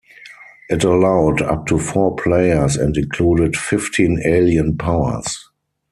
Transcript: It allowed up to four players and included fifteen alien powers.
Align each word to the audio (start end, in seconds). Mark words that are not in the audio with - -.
It 0.67 0.83
allowed 0.83 1.43
up 1.43 1.67
to 1.67 1.77
four 1.77 2.15
players 2.15 2.75
and 2.75 2.97
included 2.97 3.55
fifteen 3.55 4.19
alien 4.25 4.75
powers. 4.75 5.37